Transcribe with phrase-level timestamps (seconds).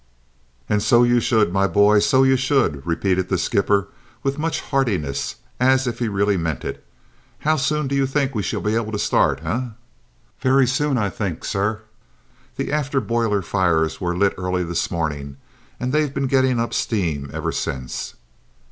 [0.67, 3.89] "And so you should, my boy; so you should," repeated the skipper
[4.23, 6.83] with much heartiness, and as if he really meant it.
[7.41, 9.67] "How soon do you think we shall be able to start, eh?"
[10.39, 11.81] "Very soon, I think, sir.
[12.57, 15.37] The after boiler fires were lit early this morning
[15.79, 18.15] and they've been getting up steam ever since."